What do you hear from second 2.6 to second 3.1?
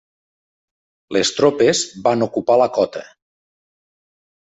la cota.